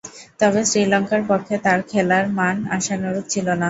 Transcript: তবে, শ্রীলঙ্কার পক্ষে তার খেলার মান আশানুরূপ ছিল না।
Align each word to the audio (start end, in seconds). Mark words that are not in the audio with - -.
তবে, 0.39 0.61
শ্রীলঙ্কার 0.65 1.21
পক্ষে 1.29 1.55
তার 1.65 1.79
খেলার 1.89 2.25
মান 2.37 2.55
আশানুরূপ 2.77 3.25
ছিল 3.27 3.47
না। 3.49 3.59